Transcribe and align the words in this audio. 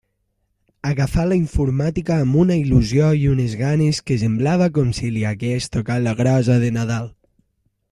Agafà 0.91 1.25
la 1.31 1.35
informàtica 1.41 2.17
amb 2.23 2.39
una 2.45 2.57
il·lusió 2.61 3.11
i 3.19 3.29
unes 3.33 3.53
ganes, 3.61 4.01
que 4.09 4.19
semblava 4.25 4.71
com 4.79 4.91
si 5.01 5.13
li 5.19 5.29
hagués 5.33 5.71
tocat 5.77 6.05
la 6.09 6.17
grossa 6.23 6.57
de 6.65 6.75
Nadal. 6.81 7.09